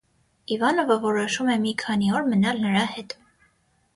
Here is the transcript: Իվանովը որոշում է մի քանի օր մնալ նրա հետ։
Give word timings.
Իվանովը 0.53 0.95
որոշում 1.03 1.51
է 1.57 1.57
մի 1.65 1.73
քանի 1.83 2.09
օր 2.21 2.25
մնալ 2.31 2.61
նրա 2.65 2.87
հետ։ 2.95 3.17